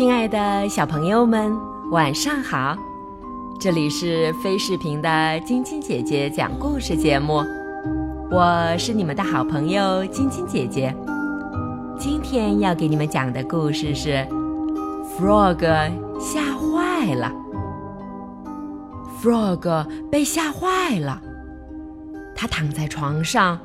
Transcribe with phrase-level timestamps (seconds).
[0.00, 1.54] 亲爱的小朋友们，
[1.90, 2.74] 晚上好！
[3.60, 7.44] 这里是飞视频的晶晶姐姐讲故事节目，
[8.30, 10.96] 我是你们的好朋友晶晶姐姐。
[11.98, 14.08] 今天要给你们讲的故事是
[15.18, 15.60] 《Frog
[16.18, 17.30] 吓坏了》。
[19.22, 21.20] Frog 被吓坏了，
[22.34, 23.58] 他躺在床上，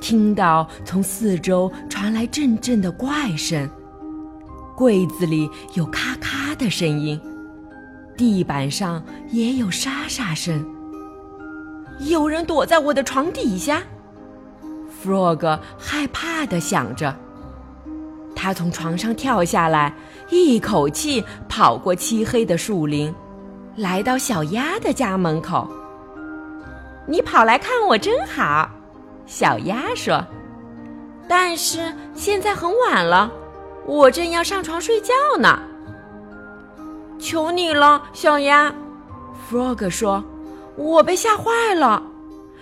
[0.00, 3.70] 听到从四周传来阵阵的怪声。
[4.76, 7.18] 柜子里有咔咔的声音，
[8.14, 10.64] 地板上也有沙沙声。
[12.00, 13.82] 有人躲在我的床底下
[15.02, 17.16] ，Frog 害怕的想着。
[18.34, 19.94] 他从床上跳下来，
[20.28, 23.14] 一口气跑过漆黑的树林，
[23.76, 25.66] 来到小鸭的家门口。
[27.06, 28.68] 你跑来看我真好，
[29.24, 30.22] 小鸭说。
[31.26, 33.32] 但是现在很晚了。
[33.86, 35.60] 我正要上床睡觉呢，
[37.18, 38.74] 求你了，小鸭。
[39.48, 40.24] Frog 说
[40.76, 42.02] ：“我被吓坏了，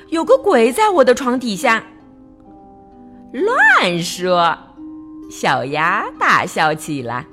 [0.08, 1.82] 有个鬼在我的床底下。”
[3.32, 4.56] 乱说！
[5.30, 7.26] 小鸭大笑起来。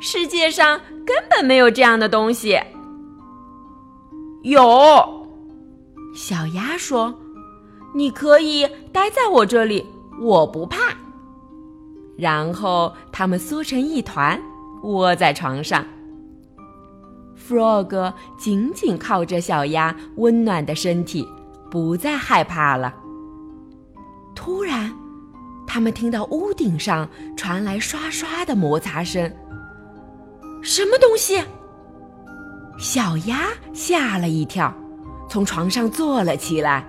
[0.00, 2.58] 世界上根本没有这样的东西。
[4.42, 4.62] 有，
[6.14, 7.14] 小鸭说
[7.94, 9.86] ：“你可以待在我这里，
[10.18, 10.94] 我不怕。”
[12.20, 14.38] 然后他们缩成一团，
[14.82, 15.82] 窝在床上。
[17.48, 21.26] Frog 紧紧靠着小鸭温暖的身体，
[21.70, 22.94] 不再害怕了。
[24.34, 24.92] 突然，
[25.66, 29.32] 他们听到屋顶上传来刷刷的摩擦声。
[30.62, 31.42] 什么东西？
[32.78, 34.72] 小鸭吓了一跳，
[35.28, 36.84] 从床上坐了起来。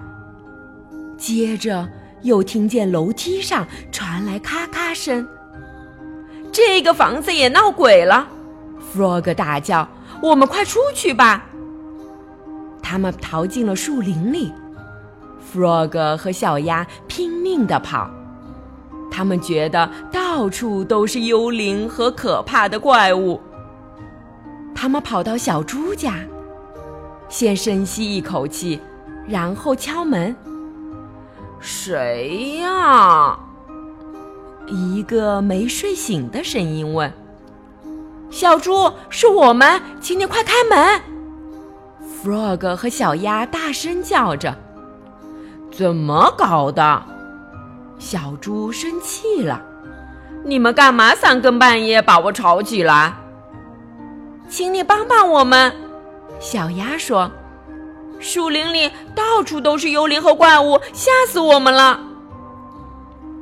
[1.18, 1.88] 接着。
[2.24, 5.28] 又听见楼梯上传来咔咔声，
[6.52, 8.28] 这个房子也闹鬼了
[8.94, 9.88] ！Frog 大叫
[10.22, 11.46] ：“我们快出去吧！”
[12.84, 14.52] 他们逃进了树林里
[15.54, 18.10] ，Frog 和小鸭拼命地跑，
[19.10, 23.40] 他们觉得到处都是幽灵和可怕的怪物。
[24.76, 26.16] 他们跑到小猪家，
[27.30, 28.80] 先深吸一口气，
[29.28, 30.36] 然后敲门。
[31.62, 33.38] 谁呀？
[34.66, 37.14] 一个没睡醒的声音问
[38.32, 41.02] ：“小猪，是我们，请你快开门
[42.24, 44.56] ！”Frog 和小鸭大声叫着
[45.72, 47.04] ：“怎么搞的？”
[48.00, 49.62] 小猪生气了
[50.44, 53.14] ：“你们干嘛三更半夜把我吵起来？”
[54.50, 55.72] 请你帮帮我们，
[56.40, 57.32] 小鸭说。
[58.22, 62.00] 树林里到处都是幽灵和怪物，吓死我们了。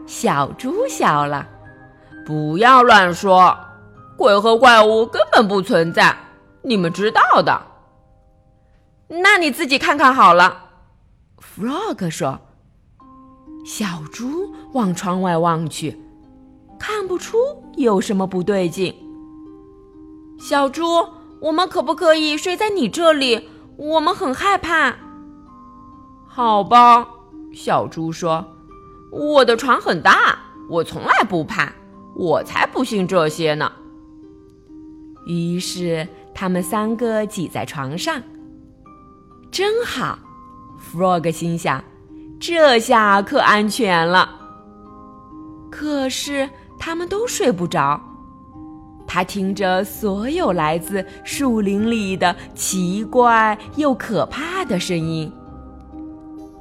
[0.08, 1.48] 小猪笑了，
[2.26, 3.56] 不要乱说，
[4.18, 6.18] 鬼和怪物根本不存在，
[6.64, 7.62] 你们知道的。
[9.08, 10.66] 那你自己看看好了。
[11.38, 12.40] Frog 说。
[13.66, 16.00] 小猪往窗外望去，
[16.80, 17.38] 看不出
[17.76, 18.96] 有什么不对劲。
[20.40, 21.08] 小猪，
[21.42, 23.50] 我们可不可以睡在你这里？
[23.80, 24.94] 我们很害怕。
[26.28, 27.08] 好吧，
[27.54, 28.46] 小猪说
[29.10, 30.38] ：“我的床很大，
[30.70, 31.72] 我从来不怕，
[32.14, 33.72] 我才不信这些呢。”
[35.26, 38.22] 于是他们三个挤在床上，
[39.50, 40.20] 真好。
[40.92, 41.82] Frog 心想
[42.40, 44.30] ：“这下可安全了。”
[45.72, 48.02] 可是他们都睡不着。
[49.12, 55.34] 他听着所有来自树林里的奇怪又可怕的声音。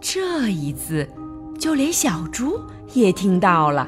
[0.01, 1.07] 这一次，
[1.59, 2.59] 就连小猪
[2.95, 3.87] 也听到了。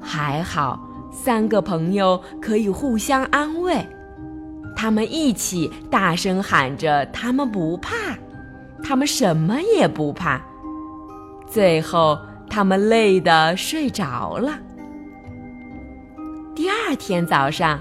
[0.00, 0.78] 还好，
[1.10, 3.84] 三个朋友可以互相安慰，
[4.76, 7.90] 他们一起大声喊着：“他们不怕，
[8.80, 10.40] 他们什么也不怕。”
[11.50, 12.16] 最后，
[12.48, 14.56] 他们累得睡着了。
[16.58, 17.78] 第二天早上，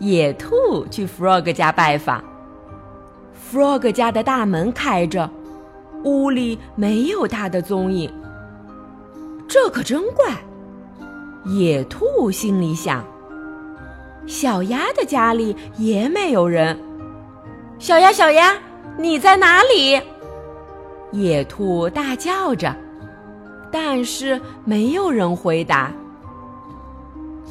[0.00, 2.20] 野兔去 Frog 家拜访。
[3.48, 5.30] Frog 家的大门开着，
[6.02, 8.12] 屋里没有他的踪影。
[9.46, 10.34] 这可真怪，
[11.44, 13.04] 野兔心里想。
[14.26, 16.76] 小鸭的家里也没有人。
[17.78, 18.58] 小鸭，小鸭，
[18.98, 20.02] 你在哪里？
[21.12, 22.74] 野兔大叫着，
[23.70, 25.92] 但是没有人回答。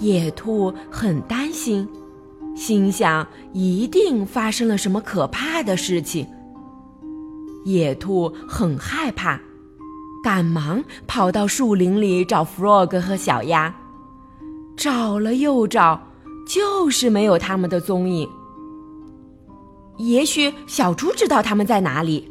[0.01, 1.88] 野兔很担心，
[2.56, 6.27] 心想一定发生了什么可怕的事情。
[7.65, 9.39] 野兔很害怕，
[10.24, 13.74] 赶忙跑到树林里找 Frog 和小鸭，
[14.75, 16.01] 找了又找，
[16.48, 18.27] 就是没有他们的踪影。
[19.98, 22.27] 也许小猪知道他们在哪里，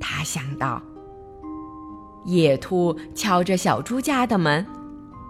[0.00, 0.80] 他想到。
[2.24, 4.64] 野兔敲着小猪家的门，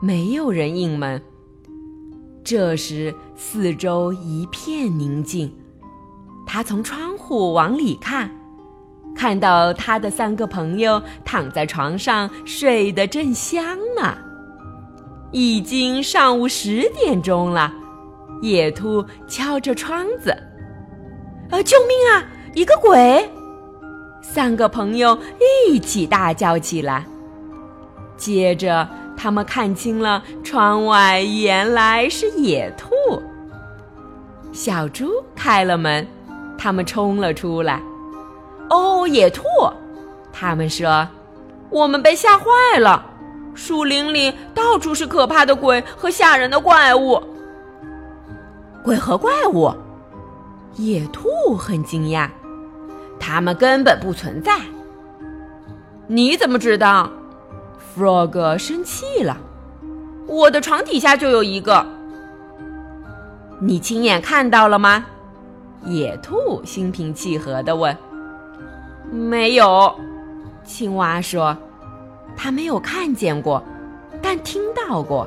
[0.01, 1.21] 没有人应门。
[2.44, 5.52] 这时，四周一片宁静。
[6.46, 8.31] 他从窗户往里看，
[9.14, 14.17] 看到他的三个朋友躺在床上睡得正香呢。
[15.31, 17.70] 已经上午十点钟了，
[18.40, 20.31] 野兔敲着窗子
[21.50, 22.25] ：“啊，救命啊！
[22.55, 23.31] 一个鬼！”
[24.23, 25.19] 三个朋友
[25.69, 27.05] 一起大叫起来。
[28.17, 28.88] 接着，
[29.19, 33.20] 他们看清了窗外原来是野兔。
[34.53, 36.06] 小猪开了门，
[36.56, 37.82] 他们冲了出来。
[38.70, 39.43] 哦，野兔！
[40.32, 41.06] 他们说
[41.69, 43.05] ：“我们被吓坏了。”
[43.55, 47.21] 树林里到处是可怕的鬼和吓人的怪物。
[48.85, 49.75] 鬼和怪物，
[50.76, 52.29] 野兔很惊讶，
[53.19, 54.61] 他们根本不存在。
[56.06, 57.11] 你怎么知道
[57.99, 59.37] ？Frog 生气了。
[60.27, 61.85] 我的床底下就有一个。
[63.61, 65.05] 你亲眼看到了吗？
[65.85, 67.97] 野兔心平气和地问。
[69.11, 69.95] 没有，
[70.65, 71.56] 青蛙说。
[72.37, 73.61] 他没有看见过，
[74.23, 75.27] 但听到过。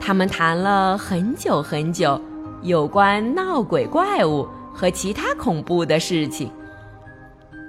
[0.00, 2.20] 他们谈了很久很久，
[2.62, 6.50] 有关闹鬼怪物和其他恐怖的事情。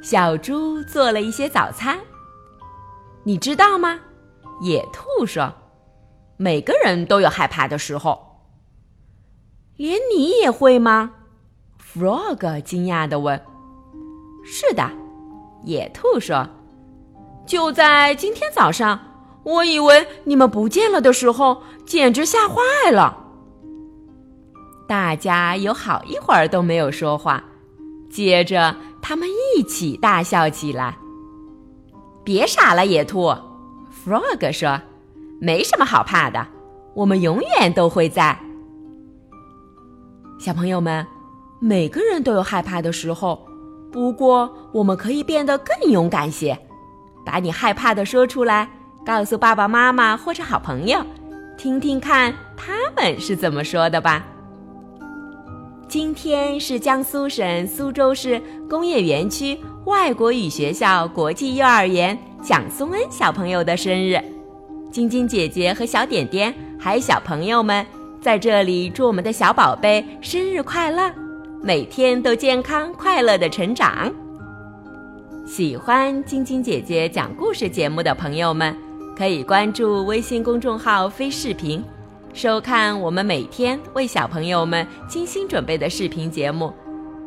[0.02, 2.00] 小猪做了一些早餐。
[3.24, 4.00] 你知道吗？
[4.62, 5.54] 野兔说
[6.38, 8.22] ：“每个人都有害怕的时候。”
[9.78, 11.12] 连你也会吗
[11.82, 13.42] ？Frog 惊讶的问。
[14.46, 14.90] “是的。”
[15.64, 16.48] 野兔说。
[17.46, 18.98] 就在今天早上，
[19.44, 23.18] 我以为你们不见了的时候，简直吓坏了。
[24.88, 27.44] 大家有好一会儿都没有说话，
[28.10, 30.98] 接着他们一起大笑起来。
[32.24, 33.34] 别傻了，野兔
[34.06, 34.80] ，Frog 说
[35.42, 36.48] ：“没什么好怕的，
[36.94, 38.40] 我们永远都会在。”
[40.40, 41.06] 小朋友们，
[41.60, 43.46] 每个人都有害怕的时候，
[43.92, 46.58] 不过我们可以变得更勇敢些。
[47.26, 48.70] 把你害怕的说出来，
[49.06, 51.00] 告诉爸爸妈妈或者好朋友，
[51.58, 54.26] 听听看他们是怎么说的吧。
[55.88, 64.18] 今天是江苏省苏州市工业园区外国语学校国际幼儿园蒋松恩小朋友的生日，
[64.90, 67.86] 晶晶姐姐和小点点还有小朋友们
[68.22, 71.12] 在这里祝我们的小宝贝生日快乐，
[71.62, 74.10] 每天都健康快乐的成长。
[75.46, 78.74] 喜欢晶晶姐姐讲故事节目的朋友们，
[79.18, 81.84] 可以关注微信公众号“飞视频”，
[82.34, 86.72] 收看我们每天为小朋友们精心准备的视频节目。